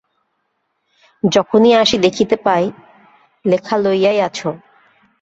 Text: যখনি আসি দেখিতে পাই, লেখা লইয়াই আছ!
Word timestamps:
যখনি 1.23 1.69
আসি 1.73 1.97
দেখিতে 1.97 2.35
পাই, 2.45 2.63
লেখা 3.45 3.75
লইয়াই 3.77 4.17
আছ! 4.21 4.39